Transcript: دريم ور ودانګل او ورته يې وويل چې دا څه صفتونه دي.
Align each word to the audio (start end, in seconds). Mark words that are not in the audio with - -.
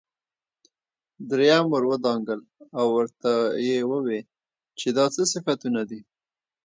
دريم 1.29 1.65
ور 1.71 1.83
ودانګل 1.91 2.39
او 2.77 2.85
ورته 2.97 3.31
يې 3.65 3.77
وويل 3.91 4.25
چې 4.79 4.87
دا 4.97 5.05
څه 5.15 5.21
صفتونه 5.33 5.81
دي. 5.89 5.99